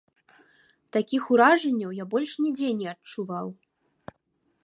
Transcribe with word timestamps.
Такіх 0.95 1.27
уражанняў 1.35 1.91
я 1.99 2.05
больш 2.15 2.31
нідзе 2.45 2.69
не 2.79 2.87
адчуваў. 2.95 3.47